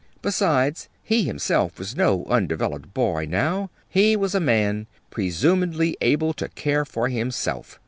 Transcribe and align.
Besides, 0.23 0.89
he 1.03 1.25
himself 1.25 1.77
was 1.77 1.95
no 1.95 2.25
undeveloped 2.25 2.91
boy 2.91 3.27
now. 3.29 3.69
He 3.87 4.15
was 4.17 4.33
a 4.33 4.39
man, 4.39 4.87
presumedly 5.11 5.95
able 6.01 6.33
to 6.33 6.45
take 6.47 6.55
care 6.55 6.81
of 6.81 6.91
himself. 7.11 7.79